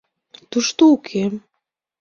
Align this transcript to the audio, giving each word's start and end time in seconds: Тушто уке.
Тушто 0.51 0.83
уке. 0.95 1.23